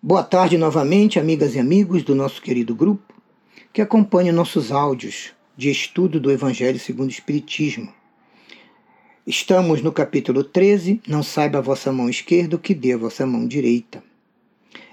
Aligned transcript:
Boa 0.00 0.22
tarde 0.22 0.56
novamente, 0.56 1.18
amigas 1.18 1.56
e 1.56 1.58
amigos 1.58 2.04
do 2.04 2.14
nosso 2.14 2.40
querido 2.40 2.72
grupo 2.72 3.12
que 3.72 3.82
acompanham 3.82 4.32
nossos 4.32 4.70
áudios 4.70 5.32
de 5.56 5.72
estudo 5.72 6.20
do 6.20 6.30
Evangelho 6.30 6.78
segundo 6.78 7.08
o 7.08 7.12
Espiritismo. 7.12 7.92
Estamos 9.26 9.82
no 9.82 9.90
capítulo 9.90 10.44
13, 10.44 11.02
Não 11.08 11.20
saiba 11.20 11.58
a 11.58 11.60
vossa 11.60 11.90
mão 11.90 12.08
esquerda 12.08 12.54
o 12.54 12.60
que 12.60 12.74
dê 12.74 12.92
a 12.92 12.96
vossa 12.96 13.26
mão 13.26 13.44
direita. 13.44 14.00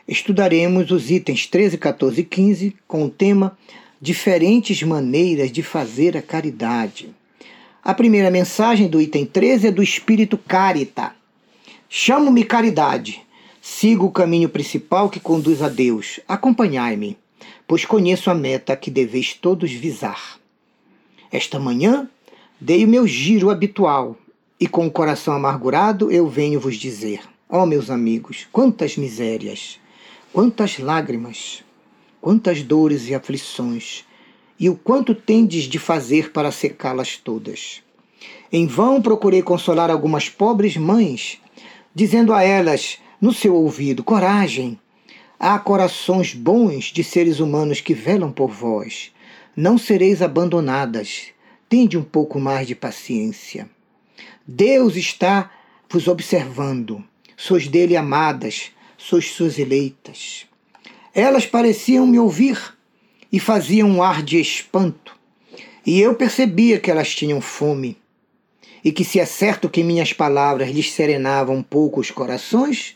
Estudaremos 0.08 0.90
os 0.90 1.12
itens 1.12 1.46
13, 1.46 1.78
14 1.78 2.22
e 2.22 2.24
15 2.24 2.76
com 2.88 3.06
o 3.06 3.10
tema 3.10 3.56
Diferentes 4.02 4.82
maneiras 4.82 5.52
de 5.52 5.62
fazer 5.62 6.18
a 6.18 6.22
caridade. 6.22 7.14
A 7.84 7.94
primeira 7.94 8.32
mensagem 8.32 8.88
do 8.88 9.00
item 9.00 9.24
13 9.24 9.68
é 9.68 9.72
do 9.72 9.84
Espírito 9.84 10.36
Carita. 10.36 11.16
Chamo-me 11.88 12.44
caridade 12.44 13.25
Sigo 13.78 14.06
o 14.06 14.12
caminho 14.12 14.48
principal 14.48 15.10
que 15.10 15.20
conduz 15.20 15.62
a 15.62 15.68
Deus. 15.68 16.22
Acompanhai-me, 16.30 17.18
pois 17.68 17.84
conheço 17.84 18.32
a 18.32 18.34
meta 18.34 18.74
que 18.74 18.90
deveis 18.90 19.34
todos 19.34 19.70
visar. 19.70 20.40
Esta 21.30 21.60
manhã 21.60 22.10
dei 22.58 22.86
o 22.86 22.88
meu 22.88 23.06
giro 23.06 23.50
habitual 23.50 24.16
e 24.58 24.66
com 24.66 24.88
o 24.88 24.92
coração 24.92 25.34
amargurado 25.34 26.10
eu 26.10 26.26
venho 26.26 26.58
vos 26.58 26.78
dizer: 26.78 27.20
ó 27.50 27.64
oh, 27.64 27.66
meus 27.66 27.90
amigos, 27.90 28.48
quantas 28.50 28.96
misérias, 28.96 29.78
quantas 30.32 30.80
lágrimas, 30.80 31.62
quantas 32.22 32.64
dores 32.64 33.10
e 33.10 33.14
aflições, 33.14 34.06
e 34.58 34.70
o 34.70 34.78
quanto 34.78 35.14
tendes 35.14 35.66
de 35.66 35.80
fazer 35.80 36.32
para 36.32 36.50
secá-las 36.50 37.18
todas. 37.18 37.84
Em 38.50 38.68
vão 38.68 39.02
procurei 39.02 39.42
consolar 39.42 39.92
algumas 39.92 40.30
pobres 40.30 40.78
mães, 40.78 41.42
dizendo 41.94 42.34
a 42.34 42.42
elas 42.42 43.00
no 43.26 43.34
seu 43.34 43.56
ouvido: 43.56 44.04
Coragem! 44.04 44.80
Há 45.40 45.58
corações 45.58 46.36
bons 46.36 46.86
de 46.86 47.04
seres 47.04 47.40
humanos 47.40 47.82
que 47.82 47.96
velam 47.96 48.32
por 48.32 48.52
vós. 48.52 49.12
Não 49.56 49.80
sereis 49.80 50.22
abandonadas. 50.22 51.30
Tende 51.68 51.98
um 51.98 52.04
pouco 52.04 52.40
mais 52.40 52.68
de 52.68 52.76
paciência. 52.76 53.68
Deus 54.46 54.96
está 54.96 55.52
vos 55.90 56.08
observando. 56.08 57.04
Sois 57.36 57.68
dele 57.68 57.98
amadas, 57.98 58.72
sois 58.96 59.32
suas 59.32 59.58
eleitas. 59.58 60.46
Elas 61.12 61.48
pareciam 61.48 62.06
me 62.06 62.20
ouvir 62.20 62.76
e 63.32 63.40
faziam 63.40 63.90
um 63.90 64.04
ar 64.04 64.22
de 64.22 64.40
espanto. 64.40 65.18
E 65.84 66.00
eu 66.00 66.14
percebia 66.14 66.80
que 66.80 66.92
elas 66.92 67.16
tinham 67.16 67.42
fome. 67.42 67.98
E 68.84 68.92
que 68.92 69.04
se 69.04 69.20
é 69.20 69.26
certo 69.26 69.68
que 69.68 69.84
minhas 69.84 70.14
palavras 70.14 70.70
lhes 70.70 70.92
serenavam 70.92 71.56
um 71.56 71.64
pouco 71.64 72.00
os 72.00 72.12
corações, 72.12 72.96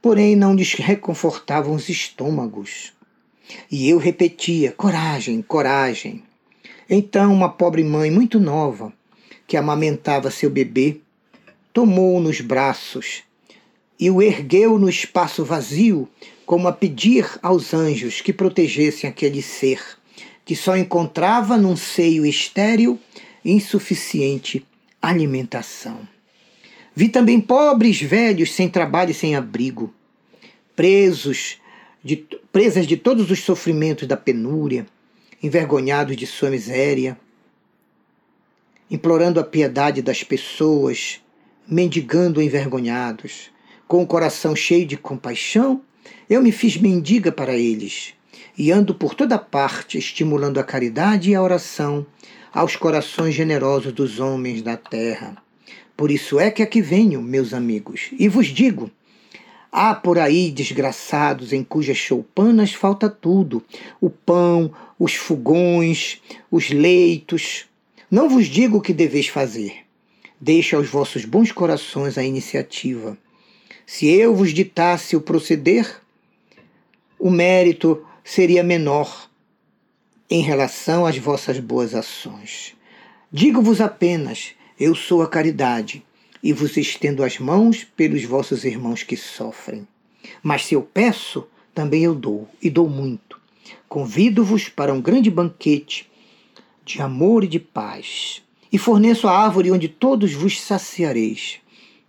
porém 0.00 0.36
não 0.36 0.54
lhes 0.54 0.74
reconfortavam 0.74 1.74
os 1.74 1.88
estômagos. 1.88 2.92
E 3.70 3.88
eu 3.88 3.98
repetia: 3.98 4.72
coragem, 4.72 5.42
coragem. 5.42 6.22
Então, 6.88 7.32
uma 7.32 7.48
pobre 7.48 7.84
mãe 7.84 8.10
muito 8.10 8.40
nova, 8.40 8.92
que 9.46 9.56
amamentava 9.56 10.30
seu 10.30 10.50
bebê, 10.50 11.00
tomou-o 11.72 12.20
nos 12.20 12.40
braços 12.40 13.22
e 14.00 14.10
o 14.10 14.22
ergueu 14.22 14.78
no 14.78 14.88
espaço 14.88 15.44
vazio, 15.44 16.08
como 16.46 16.68
a 16.68 16.72
pedir 16.72 17.28
aos 17.42 17.74
anjos 17.74 18.20
que 18.20 18.32
protegessem 18.32 19.10
aquele 19.10 19.42
ser, 19.42 19.82
que 20.44 20.54
só 20.54 20.76
encontrava 20.76 21.56
num 21.56 21.76
seio 21.76 22.24
estéril 22.24 22.98
insuficiente 23.44 24.64
alimentação. 25.00 26.00
Vi 26.98 27.08
também 27.08 27.40
pobres 27.40 28.02
velhos 28.02 28.52
sem 28.52 28.68
trabalho 28.68 29.12
e 29.12 29.14
sem 29.14 29.36
abrigo, 29.36 29.94
presos, 30.74 31.58
de, 32.02 32.16
presas 32.50 32.88
de 32.88 32.96
todos 32.96 33.30
os 33.30 33.38
sofrimentos 33.38 34.08
da 34.08 34.16
penúria, 34.16 34.84
envergonhados 35.40 36.16
de 36.16 36.26
sua 36.26 36.50
miséria, 36.50 37.16
implorando 38.90 39.38
a 39.38 39.44
piedade 39.44 40.02
das 40.02 40.24
pessoas, 40.24 41.20
mendigando 41.68 42.42
envergonhados. 42.42 43.52
Com 43.86 44.02
o 44.02 44.06
coração 44.06 44.56
cheio 44.56 44.84
de 44.84 44.96
compaixão, 44.96 45.80
eu 46.28 46.42
me 46.42 46.50
fiz 46.50 46.76
mendiga 46.76 47.30
para 47.30 47.54
eles 47.54 48.12
e 48.58 48.72
ando 48.72 48.92
por 48.92 49.14
toda 49.14 49.38
parte 49.38 49.98
estimulando 49.98 50.58
a 50.58 50.64
caridade 50.64 51.30
e 51.30 51.36
a 51.36 51.40
oração 51.40 52.04
aos 52.52 52.74
corações 52.74 53.36
generosos 53.36 53.92
dos 53.92 54.18
homens 54.18 54.62
da 54.62 54.76
terra. 54.76 55.40
Por 55.98 56.12
isso 56.12 56.38
é 56.38 56.48
que 56.48 56.62
aqui 56.62 56.80
venho, 56.80 57.20
meus 57.20 57.52
amigos, 57.52 58.10
e 58.16 58.28
vos 58.28 58.46
digo: 58.46 58.88
há 59.72 59.92
por 59.92 60.16
aí 60.16 60.48
desgraçados 60.48 61.52
em 61.52 61.64
cujas 61.64 61.96
choupanas 61.96 62.72
falta 62.72 63.10
tudo: 63.10 63.64
o 64.00 64.08
pão, 64.08 64.72
os 64.96 65.16
fogões, 65.16 66.22
os 66.48 66.70
leitos. 66.70 67.66
Não 68.08 68.28
vos 68.28 68.46
digo 68.46 68.78
o 68.78 68.80
que 68.80 68.92
deveis 68.92 69.26
fazer. 69.26 69.78
Deixe 70.40 70.76
aos 70.76 70.88
vossos 70.88 71.24
bons 71.24 71.50
corações 71.50 72.16
a 72.16 72.22
iniciativa. 72.22 73.18
Se 73.84 74.06
eu 74.06 74.36
vos 74.36 74.54
ditasse 74.54 75.16
o 75.16 75.20
proceder, 75.20 76.00
o 77.18 77.28
mérito 77.28 78.06
seria 78.22 78.62
menor 78.62 79.28
em 80.30 80.42
relação 80.42 81.04
às 81.04 81.18
vossas 81.18 81.58
boas 81.58 81.92
ações. 81.92 82.76
Digo-vos 83.32 83.80
apenas 83.80 84.56
eu 84.78 84.94
sou 84.94 85.22
a 85.22 85.26
caridade 85.26 86.04
e 86.40 86.52
vos 86.52 86.76
estendo 86.76 87.24
as 87.24 87.38
mãos 87.38 87.82
pelos 87.82 88.22
vossos 88.24 88.64
irmãos 88.64 89.02
que 89.02 89.16
sofrem. 89.16 89.88
Mas 90.40 90.66
se 90.66 90.74
eu 90.74 90.82
peço, 90.82 91.48
também 91.74 92.04
eu 92.04 92.14
dou, 92.14 92.48
e 92.62 92.70
dou 92.70 92.88
muito. 92.88 93.40
Convido-vos 93.88 94.68
para 94.68 94.94
um 94.94 95.00
grande 95.00 95.30
banquete 95.30 96.08
de 96.84 97.02
amor 97.02 97.42
e 97.42 97.48
de 97.48 97.58
paz, 97.58 98.40
e 98.72 98.78
forneço 98.78 99.26
a 99.26 99.36
árvore 99.36 99.72
onde 99.72 99.88
todos 99.88 100.32
vos 100.32 100.60
saciareis. 100.60 101.58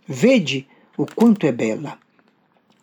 Vede 0.06 0.66
o 0.96 1.04
quanto 1.06 1.46
é 1.46 1.52
bela, 1.52 1.98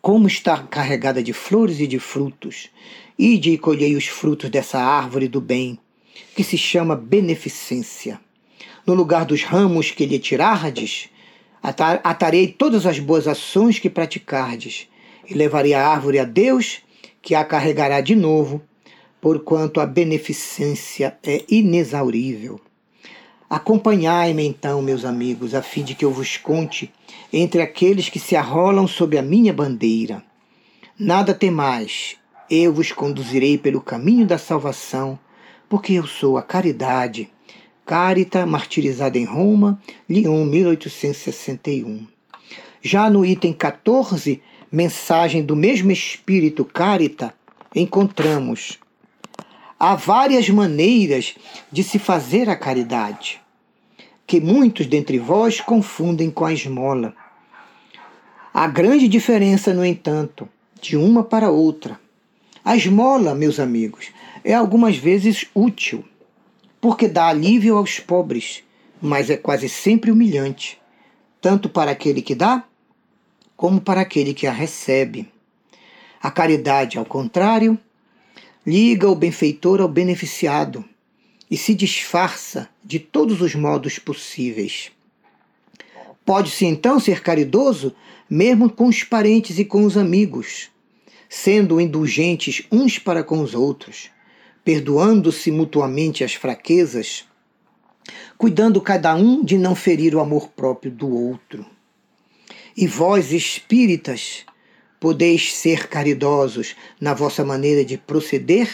como 0.02 0.26
está 0.26 0.62
carregada 0.64 1.22
de 1.22 1.32
flores 1.32 1.80
e 1.80 1.86
de 1.86 1.98
frutos. 1.98 2.68
Ide 3.18 3.52
e 3.52 3.58
colhei 3.58 3.96
os 3.96 4.06
frutos 4.06 4.50
dessa 4.50 4.78
árvore 4.78 5.28
do 5.28 5.40
bem, 5.40 5.78
que 6.36 6.44
se 6.44 6.58
chama 6.58 6.94
beneficência 6.94 8.20
no 8.88 8.94
lugar 8.94 9.26
dos 9.26 9.42
ramos 9.42 9.90
que 9.90 10.06
lhe 10.06 10.18
tirardes, 10.18 11.10
atarei 11.62 12.46
todas 12.46 12.86
as 12.86 12.98
boas 12.98 13.28
ações 13.28 13.78
que 13.78 13.90
praticardes, 13.90 14.88
e 15.28 15.34
levarei 15.34 15.74
a 15.74 15.86
árvore 15.86 16.18
a 16.18 16.24
Deus, 16.24 16.80
que 17.20 17.34
a 17.34 17.44
carregará 17.44 18.00
de 18.00 18.16
novo, 18.16 18.62
porquanto 19.20 19.78
a 19.78 19.84
beneficência 19.84 21.18
é 21.22 21.44
inexaurível. 21.50 22.58
Acompanhai-me 23.50 24.46
então, 24.46 24.80
meus 24.80 25.04
amigos, 25.04 25.54
a 25.54 25.60
fim 25.60 25.84
de 25.84 25.94
que 25.94 26.06
eu 26.06 26.10
vos 26.10 26.38
conte 26.38 26.90
entre 27.30 27.60
aqueles 27.60 28.08
que 28.08 28.18
se 28.18 28.36
arrolam 28.36 28.88
sob 28.88 29.18
a 29.18 29.22
minha 29.22 29.52
bandeira. 29.52 30.24
Nada 30.98 31.34
temais, 31.34 32.16
eu 32.50 32.72
vos 32.72 32.90
conduzirei 32.90 33.58
pelo 33.58 33.82
caminho 33.82 34.26
da 34.26 34.38
salvação, 34.38 35.18
porque 35.68 35.92
eu 35.92 36.06
sou 36.06 36.38
a 36.38 36.42
caridade 36.42 37.28
Carita, 37.88 38.44
martirizada 38.44 39.16
em 39.16 39.24
Roma, 39.24 39.80
Lyon, 40.06 40.44
1861. 40.44 42.06
Já 42.82 43.08
no 43.08 43.24
item 43.24 43.50
14, 43.50 44.42
mensagem 44.70 45.42
do 45.42 45.56
mesmo 45.56 45.90
espírito 45.90 46.66
Carita, 46.66 47.32
encontramos: 47.74 48.78
há 49.80 49.94
várias 49.94 50.50
maneiras 50.50 51.34
de 51.72 51.82
se 51.82 51.98
fazer 51.98 52.50
a 52.50 52.56
caridade, 52.56 53.40
que 54.26 54.38
muitos 54.38 54.86
dentre 54.86 55.18
vós 55.18 55.58
confundem 55.62 56.30
com 56.30 56.44
a 56.44 56.52
esmola. 56.52 57.14
Há 58.52 58.66
grande 58.66 59.08
diferença, 59.08 59.72
no 59.72 59.82
entanto, 59.82 60.46
de 60.78 60.94
uma 60.94 61.24
para 61.24 61.50
outra. 61.50 61.98
A 62.62 62.76
esmola, 62.76 63.34
meus 63.34 63.58
amigos, 63.58 64.10
é 64.44 64.52
algumas 64.52 64.98
vezes 64.98 65.46
útil 65.54 66.04
porque 66.80 67.08
dá 67.08 67.28
alívio 67.28 67.76
aos 67.76 67.98
pobres, 67.98 68.62
mas 69.00 69.30
é 69.30 69.36
quase 69.36 69.68
sempre 69.68 70.10
humilhante, 70.10 70.80
tanto 71.40 71.68
para 71.68 71.90
aquele 71.90 72.22
que 72.22 72.34
dá, 72.34 72.64
como 73.56 73.80
para 73.80 74.00
aquele 74.00 74.32
que 74.32 74.46
a 74.46 74.52
recebe. 74.52 75.28
A 76.20 76.30
caridade, 76.30 76.98
ao 76.98 77.04
contrário, 77.04 77.78
liga 78.66 79.08
o 79.08 79.14
benfeitor 79.14 79.80
ao 79.80 79.88
beneficiado 79.88 80.84
e 81.50 81.56
se 81.56 81.74
disfarça 81.74 82.68
de 82.84 82.98
todos 82.98 83.40
os 83.40 83.54
modos 83.54 83.98
possíveis. 83.98 84.92
Pode-se 86.24 86.66
então 86.66 87.00
ser 87.00 87.22
caridoso 87.22 87.94
mesmo 88.28 88.68
com 88.70 88.86
os 88.86 89.02
parentes 89.02 89.58
e 89.58 89.64
com 89.64 89.84
os 89.84 89.96
amigos, 89.96 90.70
sendo 91.28 91.80
indulgentes 91.80 92.64
uns 92.70 92.98
para 92.98 93.24
com 93.24 93.40
os 93.40 93.54
outros 93.54 94.10
perdoando-se 94.68 95.50
mutuamente 95.50 96.22
as 96.22 96.34
fraquezas, 96.34 97.24
cuidando 98.36 98.82
cada 98.82 99.14
um 99.14 99.42
de 99.42 99.56
não 99.56 99.74
ferir 99.74 100.14
o 100.14 100.20
amor 100.20 100.48
próprio 100.48 100.92
do 100.92 101.08
outro. 101.08 101.64
E 102.76 102.86
vós, 102.86 103.32
espíritas, 103.32 104.44
podeis 105.00 105.54
ser 105.54 105.88
caridosos 105.88 106.76
na 107.00 107.14
vossa 107.14 107.42
maneira 107.46 107.82
de 107.82 107.96
proceder 107.96 108.68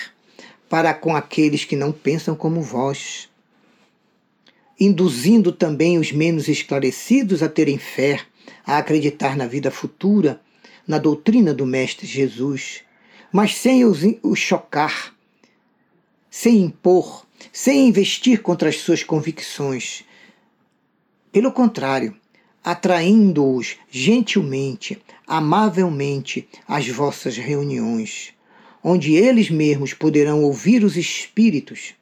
para 0.69 0.93
com 0.93 1.15
aqueles 1.15 1.65
que 1.65 1.77
não 1.77 1.93
pensam 1.93 2.35
como 2.35 2.61
vós, 2.61 3.29
induzindo 4.81 5.53
também 5.53 5.97
os 5.97 6.11
menos 6.11 6.49
esclarecidos 6.49 7.41
a 7.41 7.49
terem 7.49 7.79
fé, 7.79 8.19
a 8.67 8.79
acreditar 8.79 9.37
na 9.37 9.47
vida 9.47 9.71
futura, 9.71 10.41
na 10.89 10.99
doutrina 10.99 11.55
do 11.55 11.65
Mestre 11.65 12.05
Jesus, 12.05 12.81
mas 13.31 13.55
sem 13.55 13.85
os, 13.85 14.01
os 14.25 14.41
chocar, 14.41 15.14
sem 16.37 16.63
impor, 16.63 17.25
sem 17.53 17.87
investir 17.87 18.43
contra 18.43 18.69
as 18.69 18.79
suas 18.79 19.05
convicções. 19.05 20.05
Pelo 21.31 21.53
contrário, 21.53 22.17
atraindo-os 22.63 23.77
gentilmente, 23.89 25.01
amavelmente 25.29 26.49
às 26.67 26.89
vossas 26.89 27.37
reuniões, 27.37 28.35
onde 28.83 29.15
eles 29.15 29.49
mesmos 29.49 29.95
poderão 29.95 30.43
ouvir 30.43 30.83
os 30.83 30.97
Espíritos 30.97 31.95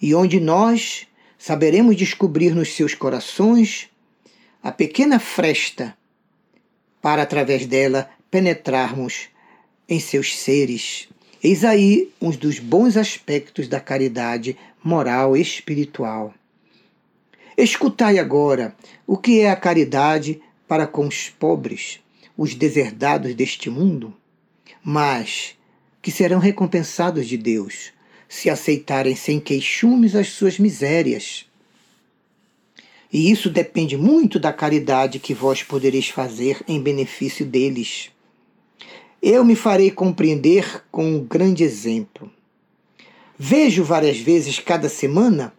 e 0.00 0.14
onde 0.14 0.38
nós 0.38 1.06
saberemos 1.38 1.96
descobrir 1.96 2.54
nos 2.54 2.68
seus 2.74 2.94
corações 2.94 3.88
a 4.62 4.70
pequena 4.70 5.18
fresta 5.18 5.96
para, 7.00 7.22
através 7.22 7.64
dela, 7.64 8.10
penetrarmos 8.30 9.28
em 9.88 9.98
seus 9.98 10.36
seres. 10.36 11.08
Eis 11.46 11.62
aí 11.62 12.10
um 12.22 12.30
dos 12.30 12.58
bons 12.58 12.96
aspectos 12.96 13.68
da 13.68 13.78
caridade 13.78 14.56
moral 14.82 15.36
e 15.36 15.42
espiritual. 15.42 16.32
Escutai 17.54 18.18
agora 18.18 18.74
o 19.06 19.18
que 19.18 19.40
é 19.40 19.50
a 19.50 19.56
caridade 19.56 20.40
para 20.66 20.86
com 20.86 21.06
os 21.06 21.28
pobres, 21.28 22.00
os 22.34 22.54
deserdados 22.54 23.34
deste 23.34 23.68
mundo, 23.68 24.16
mas 24.82 25.54
que 26.00 26.10
serão 26.10 26.38
recompensados 26.38 27.28
de 27.28 27.36
Deus 27.36 27.92
se 28.26 28.48
aceitarem 28.48 29.14
sem 29.14 29.38
queixumes 29.38 30.14
as 30.14 30.28
suas 30.28 30.58
misérias. 30.58 31.44
E 33.12 33.30
isso 33.30 33.50
depende 33.50 33.98
muito 33.98 34.40
da 34.40 34.50
caridade 34.50 35.18
que 35.18 35.34
vós 35.34 35.62
podereis 35.62 36.08
fazer 36.08 36.64
em 36.66 36.80
benefício 36.80 37.44
deles. 37.44 38.13
Eu 39.26 39.42
me 39.42 39.56
farei 39.56 39.90
compreender 39.90 40.84
com 40.90 41.02
um 41.02 41.24
grande 41.24 41.64
exemplo. 41.64 42.30
Vejo 43.38 43.82
várias 43.82 44.18
vezes 44.18 44.58
cada 44.58 44.86
semana 44.86 45.50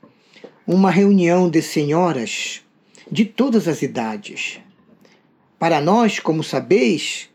uma 0.68 0.92
reunião 0.92 1.50
de 1.50 1.64
senhoras 1.64 2.62
de 3.12 3.26
todas 3.26 3.68
as 3.68 3.82
idades. 3.82 4.60
Para 5.58 5.82
nós, 5.82 6.20
como 6.20 6.44
sabeis, 6.44 7.28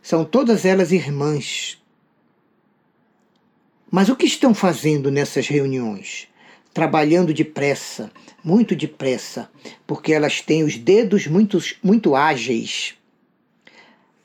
são 0.00 0.24
todas 0.24 0.64
elas 0.64 0.92
irmãs. 0.92 1.82
Mas 3.90 4.08
o 4.08 4.14
que 4.14 4.26
estão 4.26 4.54
fazendo 4.54 5.10
nessas 5.10 5.48
reuniões? 5.48 6.28
Trabalhando 6.72 7.34
depressa, 7.34 8.12
muito 8.44 8.76
depressa, 8.76 9.50
porque 9.88 10.12
elas 10.12 10.40
têm 10.40 10.62
os 10.62 10.76
dedos 10.76 11.26
muito, 11.26 11.58
muito 11.82 12.14
ágeis. 12.14 12.94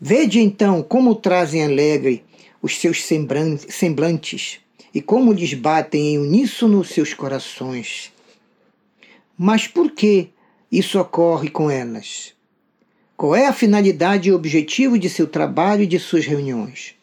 Vede 0.01 0.39
então 0.39 0.81
como 0.81 1.13
trazem 1.13 1.63
alegre 1.63 2.23
os 2.61 2.77
seus 2.77 3.03
semblantes 3.03 4.59
e 4.93 5.01
como 5.01 5.33
lhes 5.33 5.53
batem 5.53 6.13
em 6.13 6.17
uníssono 6.17 6.85
seus 6.85 7.13
corações. 7.13 8.13
Mas 9.37 9.67
por 9.67 9.91
que 9.91 10.29
isso 10.71 10.99
ocorre 10.99 11.49
com 11.49 11.69
elas? 11.69 12.33
Qual 13.17 13.35
é 13.35 13.47
a 13.47 13.53
finalidade 13.53 14.29
e 14.29 14.31
objetivo 14.31 14.97
de 14.97 15.09
seu 15.09 15.27
trabalho 15.27 15.83
e 15.83 15.87
de 15.87 15.99
suas 15.99 16.25
reuniões? 16.25 16.95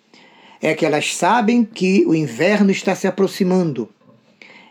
É 0.62 0.74
que 0.74 0.86
elas 0.86 1.14
sabem 1.14 1.64
que 1.64 2.06
o 2.06 2.14
inverno 2.14 2.70
está 2.70 2.94
se 2.94 3.06
aproximando 3.06 3.90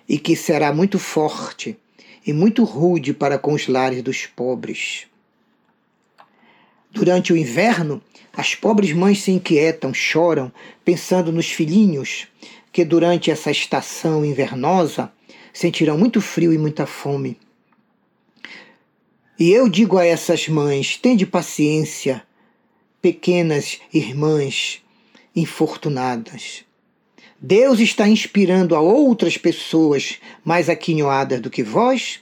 e 0.09 0.17
que 0.17 0.35
será 0.35 0.73
muito 0.73 0.97
forte 0.97 1.77
e 2.25 2.33
muito 2.33 2.63
rude 2.63 3.13
para 3.13 3.37
com 3.37 3.53
os 3.53 3.67
lares 3.67 4.01
dos 4.01 4.25
pobres. 4.25 5.05
Durante 6.95 7.33
o 7.33 7.37
inverno, 7.37 8.01
as 8.31 8.55
pobres 8.55 8.93
mães 8.93 9.21
se 9.21 9.29
inquietam, 9.29 9.93
choram, 9.93 10.49
pensando 10.85 11.29
nos 11.29 11.51
filhinhos 11.51 12.25
que 12.71 12.85
durante 12.85 13.29
essa 13.29 13.51
estação 13.51 14.23
invernosa 14.23 15.11
sentirão 15.51 15.97
muito 15.97 16.21
frio 16.21 16.53
e 16.53 16.57
muita 16.57 16.85
fome. 16.85 17.37
E 19.37 19.51
eu 19.51 19.67
digo 19.67 19.97
a 19.97 20.05
essas 20.05 20.47
mães: 20.47 20.95
tende 20.95 21.25
paciência, 21.25 22.23
pequenas 23.01 23.77
irmãs 23.93 24.81
infortunadas. 25.35 26.63
Deus 27.41 27.81
está 27.81 28.07
inspirando 28.07 28.73
a 28.73 28.79
outras 28.79 29.37
pessoas 29.37 30.17
mais 30.45 30.69
aquinhoadas 30.69 31.41
do 31.41 31.49
que 31.49 31.61
vós, 31.61 32.21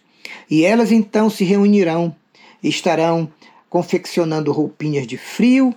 e 0.50 0.66
elas 0.66 0.92
então 0.92 1.30
se 1.30 1.44
reunirão, 1.44 2.16
estarão 2.64 3.32
confeccionando 3.74 4.52
roupinhas 4.52 5.08
de 5.08 5.18
frio 5.18 5.74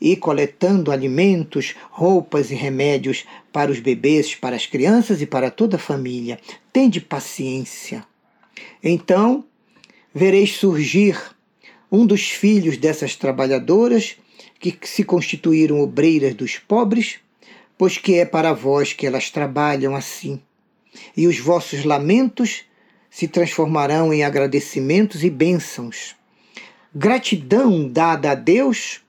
e 0.00 0.14
coletando 0.14 0.92
alimentos, 0.92 1.74
roupas 1.90 2.52
e 2.52 2.54
remédios 2.54 3.24
para 3.52 3.72
os 3.72 3.80
bebês, 3.80 4.36
para 4.36 4.54
as 4.54 4.66
crianças 4.66 5.20
e 5.20 5.26
para 5.26 5.50
toda 5.50 5.74
a 5.74 5.80
família. 5.80 6.38
Tende 6.72 7.00
paciência. 7.00 8.06
Então, 8.80 9.44
vereis 10.14 10.52
surgir 10.58 11.20
um 11.90 12.06
dos 12.06 12.30
filhos 12.30 12.76
dessas 12.76 13.16
trabalhadoras 13.16 14.16
que 14.60 14.78
se 14.84 15.02
constituíram 15.02 15.80
obreiras 15.80 16.34
dos 16.34 16.56
pobres, 16.56 17.18
pois 17.76 17.98
que 17.98 18.14
é 18.14 18.24
para 18.24 18.52
vós 18.52 18.92
que 18.92 19.08
elas 19.08 19.28
trabalham 19.28 19.96
assim. 19.96 20.40
E 21.16 21.26
os 21.26 21.40
vossos 21.40 21.84
lamentos 21.84 22.62
se 23.10 23.26
transformarão 23.26 24.14
em 24.14 24.22
agradecimentos 24.22 25.24
e 25.24 25.30
bênçãos. 25.30 26.14
Gratidão 26.94 27.88
dada 27.88 28.32
a 28.32 28.34
Deus 28.34 29.00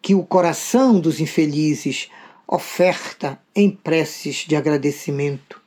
que 0.00 0.14
o 0.14 0.22
coração 0.22 0.98
dos 0.98 1.20
infelizes 1.20 2.08
oferta 2.46 3.40
em 3.54 3.70
preces 3.70 4.46
de 4.46 4.56
agradecimento 4.56 5.60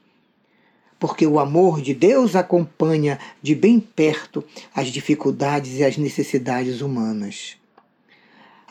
porque 1.03 1.27
o 1.27 1.37
amor 1.37 1.81
de 1.81 1.93
Deus 1.93 2.33
acompanha 2.33 3.19
de 3.41 3.53
bem 3.53 3.77
perto 3.77 4.41
as 4.73 4.87
dificuldades 4.87 5.77
e 5.79 5.83
as 5.83 5.97
necessidades 5.97 6.79
humanas. 6.79 7.57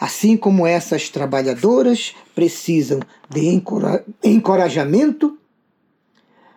Assim 0.01 0.35
como 0.35 0.67
essas 0.67 1.11
trabalhadoras 1.11 2.15
precisam 2.35 3.01
de 3.29 3.63
encorajamento, 4.25 5.39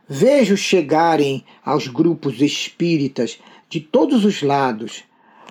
vejo 0.07 0.55
chegarem 0.55 1.43
aos 1.61 1.89
grupos 1.89 2.41
espíritas 2.41 3.37
de 3.67 3.81
todos 3.81 4.23
os 4.23 4.41
lados 4.41 5.03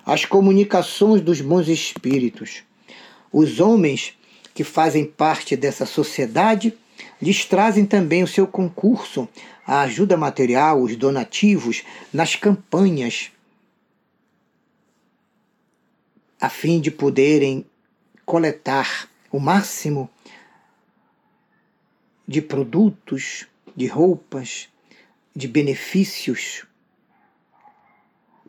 as 0.05 0.23
comunicações 0.23 1.21
dos 1.21 1.41
bons 1.41 1.67
espíritos. 1.67 2.63
Os 3.31 3.59
homens 3.59 4.13
que 4.53 4.63
fazem 4.63 5.05
parte 5.05 5.55
dessa 5.55 5.85
sociedade 5.85 6.73
lhes 7.21 7.45
trazem 7.45 7.85
também 7.85 8.23
o 8.23 8.27
seu 8.27 8.45
concurso 8.45 9.27
a 9.65 9.81
ajuda 9.81 10.15
material, 10.15 10.81
os 10.81 10.95
donativos 10.95 11.83
nas 12.13 12.35
campanhas, 12.35 13.31
a 16.39 16.49
fim 16.49 16.79
de 16.79 16.91
poderem 16.91 17.65
coletar 18.25 19.09
o 19.31 19.39
máximo 19.39 20.09
de 22.27 22.41
produtos, 22.41 23.47
de 23.75 23.87
roupas, 23.87 24.69
de 25.35 25.47
benefícios, 25.47 26.65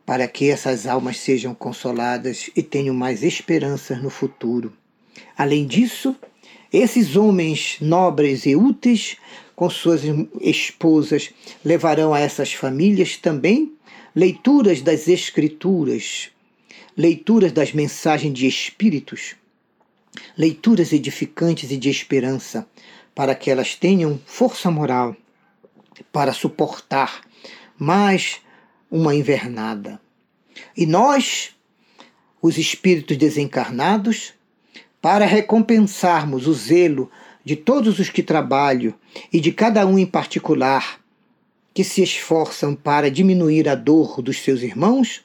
para 0.07 0.27
que 0.27 0.49
essas 0.49 0.87
almas 0.87 1.17
sejam 1.19 1.53
consoladas 1.53 2.49
e 2.55 2.63
tenham 2.63 2.95
mais 2.95 3.21
esperanças 3.21 4.01
no 4.01 4.09
futuro. 4.09 4.73
Além 5.37 5.67
disso, 5.67 6.15
esses 6.73 7.15
homens 7.15 7.77
nobres 7.79 8.45
e 8.45 8.55
úteis 8.55 9.17
com 9.57 9.71
suas 9.71 10.03
esposas, 10.39 11.31
levarão 11.65 12.13
a 12.13 12.19
essas 12.19 12.53
famílias 12.53 13.17
também 13.17 13.73
leituras 14.15 14.83
das 14.83 15.07
Escrituras, 15.07 16.29
leituras 16.95 17.51
das 17.51 17.73
mensagens 17.73 18.31
de 18.35 18.45
Espíritos, 18.45 19.35
leituras 20.37 20.93
edificantes 20.93 21.71
e 21.71 21.77
de 21.77 21.89
esperança, 21.89 22.67
para 23.15 23.33
que 23.33 23.49
elas 23.49 23.73
tenham 23.73 24.21
força 24.27 24.69
moral 24.69 25.17
para 26.13 26.33
suportar 26.33 27.21
mais 27.79 28.39
uma 28.89 29.15
invernada. 29.15 29.99
E 30.75 30.85
nós, 30.85 31.55
os 32.41 32.57
espíritos 32.57 33.17
desencarnados, 33.17 34.33
para 35.01 35.25
recompensarmos 35.25 36.47
o 36.47 36.53
zelo 36.53 37.11
de 37.43 37.55
todos 37.55 37.99
os 37.99 38.09
que 38.09 38.23
trabalham 38.23 38.93
e 39.31 39.39
de 39.39 39.51
cada 39.51 39.85
um 39.85 39.97
em 39.97 40.05
particular 40.05 40.99
que 41.73 41.83
se 41.83 42.01
esforçam 42.01 42.75
para 42.75 43.11
diminuir 43.11 43.69
a 43.69 43.75
dor 43.75 44.21
dos 44.21 44.39
seus 44.39 44.61
irmãos, 44.61 45.23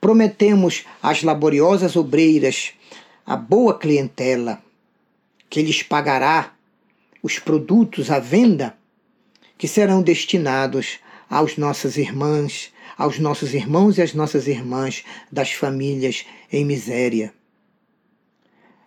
prometemos 0.00 0.84
às 1.02 1.22
laboriosas 1.22 1.94
obreiras 1.94 2.72
a 3.24 3.36
boa 3.36 3.78
clientela 3.78 4.62
que 5.48 5.62
lhes 5.62 5.82
pagará 5.82 6.54
os 7.22 7.38
produtos 7.38 8.10
à 8.10 8.18
venda 8.18 8.76
que 9.56 9.68
serão 9.68 10.02
destinados 10.02 10.98
aos 11.30 11.56
nossas 11.56 11.96
irmãs, 11.96 12.71
aos 12.96 13.18
nossos 13.18 13.54
irmãos 13.54 13.98
e 13.98 14.02
às 14.02 14.14
nossas 14.14 14.46
irmãs 14.46 15.04
das 15.30 15.52
famílias 15.52 16.24
em 16.52 16.64
miséria. 16.64 17.32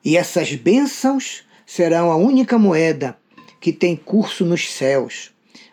E 0.03 0.17
essas 0.17 0.53
bênçãos 0.53 1.43
serão 1.65 2.11
a 2.11 2.15
única 2.15 2.57
moeda 2.57 3.17
que 3.59 3.73
tem 3.73 3.95
curso 3.95 4.45
nos 4.45 4.71
céus, 4.71 5.31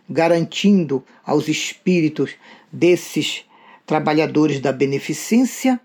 garantindo 0.09 1.05
aos 1.25 1.49
espíritos 1.49 2.35
desses 2.73 3.45
trabalhadores 3.85 4.61
da 4.61 4.73
beneficência 4.73 5.79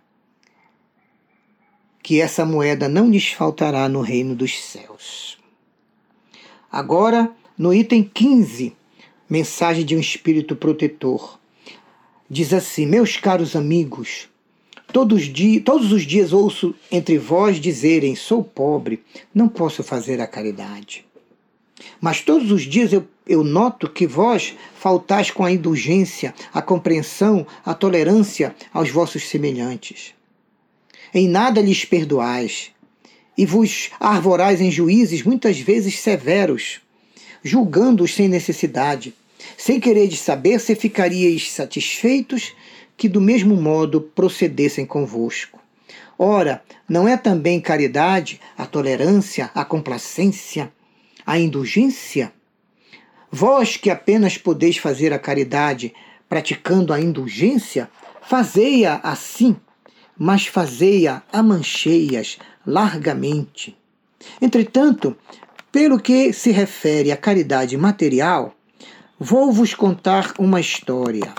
que 2.02 2.22
essa 2.22 2.46
moeda 2.46 2.88
não 2.88 3.10
lhes 3.10 3.28
faltará 3.34 3.90
no 3.90 4.00
reino 4.00 4.34
dos 4.34 4.58
céus. 4.64 5.38
Agora, 6.72 7.30
no 7.58 7.74
item 7.74 8.02
15, 8.02 8.74
mensagem 9.30 9.84
de 9.84 9.94
um 9.94 10.00
espírito 10.00 10.56
protetor. 10.56 11.38
Diz 12.30 12.54
assim: 12.54 12.86
Meus 12.86 13.18
caros 13.18 13.56
amigos, 13.56 14.28
todos, 14.92 15.24
dia, 15.24 15.62
todos 15.62 15.92
os 15.92 16.04
dias 16.04 16.34
ouço 16.34 16.76
entre 16.92 17.18
vós 17.18 17.60
dizerem: 17.60 18.16
Sou 18.16 18.44
pobre, 18.44 19.04
não 19.34 19.48
posso 19.48 19.84
fazer 19.84 20.20
a 20.20 20.28
caridade. 20.28 21.06
Mas 22.02 22.22
todos 22.22 22.52
os 22.52 22.64
dias 22.64 22.92
eu, 22.92 23.08
eu 23.26 23.44
noto 23.44 23.90
que 23.90 24.08
vós 24.08 24.56
faltais 24.76 25.32
com 25.32 25.46
a 25.46 25.52
indulgência, 25.52 26.34
a 26.54 26.62
compreensão, 26.62 27.46
a 27.66 27.74
tolerância 27.74 28.56
aos 28.74 28.90
vossos 28.90 29.28
semelhantes. 29.30 30.14
Em 31.14 31.28
nada 31.28 31.62
lhes 31.62 31.86
perdoais, 31.86 32.72
e 33.38 33.46
vos 33.46 33.92
arvorais 34.00 34.60
em 34.60 34.72
juízes 34.72 35.24
muitas 35.24 35.60
vezes 35.60 36.00
severos, 36.00 36.82
julgando-os 37.44 38.14
sem 38.14 38.28
necessidade, 38.28 39.14
sem 39.58 39.80
quereres 39.80 40.20
saber 40.20 40.60
se 40.60 40.76
ficaríeis 40.76 41.52
satisfeitos 41.52 42.54
que 42.96 43.08
do 43.08 43.22
mesmo 43.22 43.56
modo 43.56 44.02
procedessem 44.02 44.86
convosco. 44.86 45.60
Ora, 46.18 46.64
não 46.90 47.08
é 47.08 47.16
também 47.16 47.62
caridade 47.62 48.42
a 48.58 48.66
tolerância, 48.66 49.52
a 49.54 49.64
complacência, 49.64 50.72
a 51.26 51.38
indulgência? 51.38 52.34
Vós 53.32 53.78
que 53.78 53.90
apenas 53.90 54.38
podeis 54.38 54.78
fazer 54.78 55.14
a 55.14 55.20
caridade 55.20 55.94
praticando 56.28 56.92
a 56.92 57.00
indulgência, 57.00 57.90
fazei-a 58.22 59.00
assim, 59.04 59.56
mas 60.18 60.48
fazei-a 60.48 61.22
a 61.32 61.44
mancheias, 61.44 62.40
largamente. 62.66 63.78
Entretanto, 64.42 65.16
pelo 65.72 66.00
que 66.00 66.34
se 66.34 66.52
refere 66.52 67.12
à 67.12 67.18
caridade 67.18 67.78
material, 67.78 68.57
vou 69.20 69.52
vos 69.52 69.74
contar 69.74 70.34
uma 70.38 70.60
história. 70.60 71.34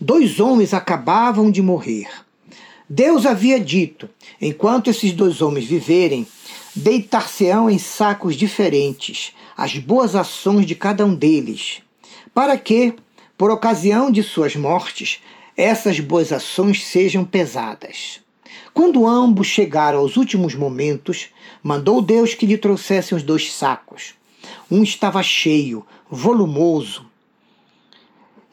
Dois 0.00 0.38
homens 0.38 0.74
acabavam 0.74 1.50
de 1.50 1.62
morrer. 1.62 2.08
Deus 2.88 3.24
havia 3.24 3.58
dito: 3.58 4.08
enquanto 4.40 4.90
esses 4.90 5.12
dois 5.12 5.40
homens 5.40 5.64
viverem, 5.64 6.26
deitar-se-ão 6.74 7.70
em 7.70 7.78
sacos 7.78 8.36
diferentes 8.36 9.32
as 9.56 9.78
boas 9.78 10.14
ações 10.14 10.66
de 10.66 10.74
cada 10.74 11.04
um 11.06 11.14
deles, 11.14 11.80
para 12.34 12.58
que, 12.58 12.94
por 13.38 13.50
ocasião 13.50 14.10
de 14.10 14.22
suas 14.22 14.54
mortes, 14.54 15.22
essas 15.56 15.98
boas 15.98 16.30
ações 16.30 16.84
sejam 16.84 17.24
pesadas. 17.24 18.20
Quando 18.74 19.06
ambos 19.06 19.46
chegaram 19.46 20.00
aos 20.00 20.18
últimos 20.18 20.54
momentos, 20.54 21.30
mandou 21.62 22.02
Deus 22.02 22.34
que 22.34 22.44
lhe 22.44 22.58
trouxessem 22.58 23.16
os 23.16 23.24
dois 23.24 23.50
sacos. 23.50 24.14
Um 24.70 24.82
estava 24.82 25.22
cheio, 25.22 25.86
volumoso, 26.10 27.06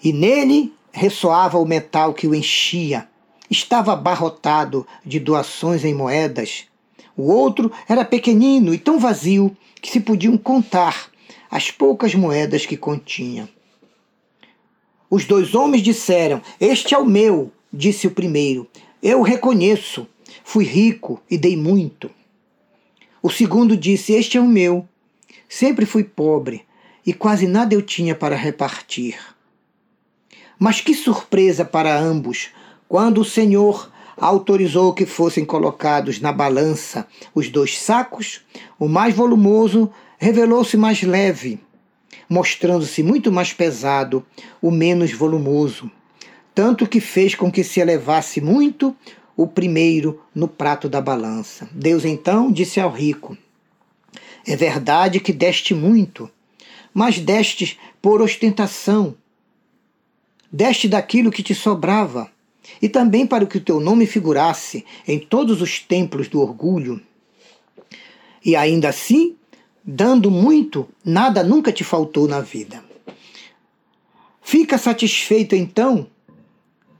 e 0.03 0.11
nele 0.11 0.73
ressoava 0.91 1.57
o 1.57 1.65
metal 1.65 2.13
que 2.13 2.27
o 2.27 2.35
enchia. 2.35 3.07
Estava 3.49 3.93
abarrotado 3.93 4.85
de 5.05 5.19
doações 5.19 5.85
em 5.85 5.93
moedas. 5.93 6.65
O 7.15 7.31
outro 7.31 7.71
era 7.87 8.03
pequenino 8.03 8.73
e 8.73 8.77
tão 8.77 8.99
vazio 8.99 9.55
que 9.81 9.89
se 9.89 9.99
podiam 9.99 10.37
contar 10.37 11.09
as 11.49 11.71
poucas 11.71 12.13
moedas 12.15 12.65
que 12.65 12.75
continha. 12.75 13.47
Os 15.09 15.25
dois 15.25 15.53
homens 15.55 15.83
disseram: 15.83 16.41
Este 16.59 16.95
é 16.95 16.97
o 16.97 17.05
meu, 17.05 17.51
disse 17.71 18.07
o 18.07 18.11
primeiro. 18.11 18.67
Eu 19.01 19.19
o 19.19 19.23
reconheço. 19.23 20.07
Fui 20.43 20.65
rico 20.65 21.21
e 21.29 21.37
dei 21.37 21.55
muito. 21.55 22.09
O 23.21 23.29
segundo 23.29 23.77
disse: 23.77 24.13
Este 24.13 24.37
é 24.37 24.41
o 24.41 24.47
meu. 24.47 24.87
Sempre 25.47 25.85
fui 25.85 26.03
pobre 26.03 26.65
e 27.05 27.13
quase 27.13 27.47
nada 27.47 27.73
eu 27.73 27.81
tinha 27.81 28.15
para 28.15 28.35
repartir. 28.35 29.17
Mas 30.57 30.81
que 30.81 30.93
surpresa 30.93 31.65
para 31.65 31.97
ambos 31.97 32.49
quando 32.87 33.21
o 33.21 33.25
Senhor 33.25 33.91
autorizou 34.17 34.93
que 34.93 35.05
fossem 35.05 35.43
colocados 35.43 36.19
na 36.19 36.31
balança 36.31 37.07
os 37.33 37.49
dois 37.49 37.77
sacos, 37.77 38.41
o 38.79 38.87
mais 38.87 39.15
volumoso 39.15 39.91
revelou-se 40.17 40.77
mais 40.77 41.01
leve, 41.01 41.59
mostrando-se 42.29 43.03
muito 43.03 43.31
mais 43.31 43.51
pesado 43.51 44.25
o 44.61 44.71
menos 44.71 45.11
volumoso, 45.11 45.91
tanto 46.53 46.87
que 46.87 46.99
fez 46.99 47.35
com 47.35 47.51
que 47.51 47.63
se 47.63 47.79
elevasse 47.79 48.39
muito 48.39 48.95
o 49.35 49.47
primeiro 49.47 50.21
no 50.33 50.47
prato 50.47 50.87
da 50.87 51.01
balança. 51.01 51.67
Deus 51.71 52.05
então 52.05 52.51
disse 52.51 52.79
ao 52.79 52.91
rico: 52.91 53.37
É 54.45 54.55
verdade 54.55 55.19
que 55.19 55.31
deste 55.31 55.73
muito, 55.73 56.29
mas 56.93 57.19
destes 57.19 57.77
por 58.01 58.21
ostentação. 58.21 59.15
Deste 60.51 60.87
daquilo 60.87 61.31
que 61.31 61.41
te 61.41 61.55
sobrava, 61.55 62.29
e 62.81 62.87
também 62.87 63.25
para 63.25 63.45
que 63.45 63.57
o 63.57 63.61
teu 63.61 63.79
nome 63.79 64.05
figurasse 64.05 64.85
em 65.07 65.19
todos 65.19 65.61
os 65.61 65.79
templos 65.79 66.27
do 66.27 66.41
orgulho. 66.41 67.01
E 68.43 68.55
ainda 68.55 68.89
assim, 68.89 69.35
dando 69.83 70.29
muito, 70.29 70.87
nada 71.03 71.43
nunca 71.43 71.71
te 71.71 71.83
faltou 71.83 72.27
na 72.27 72.41
vida. 72.41 72.83
Fica 74.41 74.77
satisfeito 74.77 75.55
então 75.55 76.07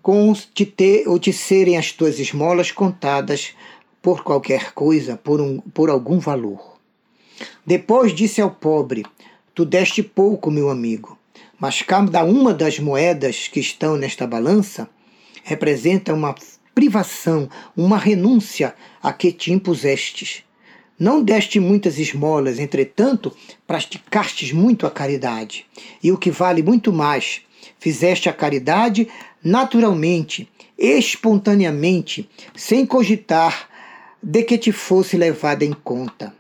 com 0.02 0.34
te 0.34 0.66
ter 0.66 1.08
ou 1.08 1.18
te 1.20 1.32
serem 1.32 1.78
as 1.78 1.92
tuas 1.92 2.20
esmolas 2.20 2.72
contadas 2.72 3.54
por 4.02 4.24
qualquer 4.24 4.74
coisa, 4.74 5.16
por, 5.16 5.40
um, 5.40 5.60
por 5.60 5.90
algum 5.90 6.20
valor. 6.20 6.73
Depois 7.66 8.14
disse 8.14 8.42
ao 8.42 8.52
pobre: 8.52 9.04
Tu 9.56 9.66
deste 9.66 10.02
pouco, 10.02 10.50
meu 10.50 10.70
amigo, 10.70 11.18
mas 11.60 11.82
cada 11.82 12.24
uma 12.24 12.54
das 12.54 12.80
moedas 12.80 13.48
que 13.48 13.60
estão 13.60 13.96
nesta 13.96 14.26
balança 14.26 14.90
representa 15.44 16.14
uma 16.14 16.36
privação, 16.74 17.50
uma 17.76 17.98
renúncia 17.98 18.74
a 19.02 19.14
que 19.14 19.32
te 19.32 19.52
impusestes. 19.52 20.44
Não 20.98 21.24
deste 21.24 21.60
muitas 21.60 21.98
esmolas, 22.00 22.60
entretanto, 22.60 23.36
praticastes 23.68 24.52
muito 24.52 24.86
a 24.86 24.92
caridade. 24.92 25.66
E 26.02 26.12
o 26.12 26.18
que 26.18 26.32
vale 26.32 26.64
muito 26.64 26.94
mais, 26.94 27.42
fizeste 27.80 28.30
a 28.30 28.34
caridade 28.34 29.08
naturalmente, 29.44 30.50
espontaneamente, 30.78 32.30
sem 32.56 32.86
cogitar 32.86 33.70
de 34.22 34.44
que 34.44 34.58
te 34.58 34.72
fosse 34.72 35.18
levada 35.18 35.66
em 35.66 35.74
conta. 35.74 36.34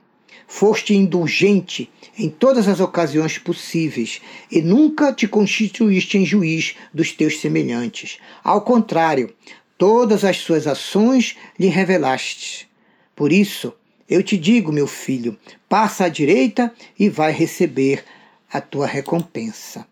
Foste 0.55 0.93
indulgente 0.93 1.89
em 2.15 2.29
todas 2.29 2.67
as 2.67 2.79
ocasiões 2.79 3.39
possíveis 3.39 4.21
e 4.51 4.61
nunca 4.61 5.11
te 5.11 5.27
constituíste 5.27 6.19
em 6.19 6.27
juiz 6.27 6.75
dos 6.93 7.11
teus 7.11 7.39
semelhantes. 7.39 8.19
Ao 8.43 8.61
contrário, 8.61 9.33
todas 9.79 10.23
as 10.23 10.37
suas 10.37 10.67
ações 10.67 11.35
lhe 11.59 11.65
revelaste. 11.69 12.69
Por 13.15 13.31
isso, 13.31 13.73
eu 14.07 14.21
te 14.21 14.37
digo, 14.37 14.71
meu 14.71 14.85
filho, 14.85 15.35
passa 15.67 16.05
à 16.05 16.07
direita 16.07 16.71
e 16.99 17.09
vai 17.09 17.31
receber 17.31 18.05
a 18.47 18.61
tua 18.61 18.85
recompensa. 18.85 19.87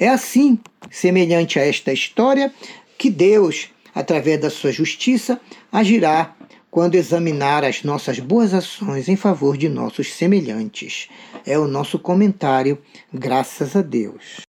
É 0.00 0.08
assim, 0.08 0.58
semelhante 0.90 1.58
a 1.58 1.66
esta 1.66 1.92
história, 1.92 2.50
que 2.96 3.10
Deus, 3.10 3.68
através 3.94 4.40
da 4.40 4.48
sua 4.48 4.72
justiça, 4.72 5.38
agirá 5.70 6.34
quando 6.72 6.94
examinar 6.94 7.64
as 7.64 7.82
nossas 7.82 8.18
boas 8.18 8.54
ações 8.54 9.06
em 9.06 9.14
favor 9.14 9.58
de 9.58 9.68
nossos 9.68 10.10
semelhantes. 10.10 11.06
É 11.44 11.58
o 11.58 11.68
nosso 11.68 11.98
comentário, 11.98 12.78
graças 13.12 13.76
a 13.76 13.82
Deus. 13.82 14.38